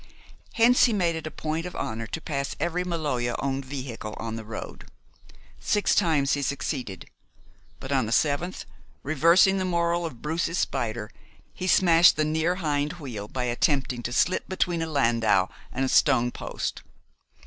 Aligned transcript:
Hence, 0.53 0.85
he 0.85 0.93
made 0.93 1.15
it 1.15 1.27
a 1.27 1.29
point 1.29 1.67
of 1.67 1.75
honor 1.75 2.07
to 2.07 2.19
pass 2.19 2.55
every 2.59 2.83
Maloja 2.83 3.35
owned 3.37 3.63
vehicle 3.65 4.15
on 4.17 4.35
the 4.35 4.43
road. 4.43 4.87
Six 5.59 5.93
times 5.93 6.33
he 6.33 6.41
succeeded, 6.41 7.07
but, 7.79 7.91
on 7.91 8.07
the 8.07 8.11
seventh, 8.11 8.65
reversing 9.03 9.57
the 9.57 9.63
moral 9.63 10.03
of 10.07 10.23
Bruce's 10.23 10.57
spider, 10.57 11.11
he 11.53 11.67
smashed 11.67 12.15
the 12.15 12.25
near 12.25 12.55
hind 12.55 12.93
wheel 12.93 13.27
by 13.27 13.43
attempting 13.43 14.01
to 14.01 14.11
slip 14.11 14.49
between 14.49 14.81
a 14.81 14.87
landau 14.87 15.49
and 15.71 15.85
a 15.85 15.87
stone 15.87 16.31
post. 16.31 16.81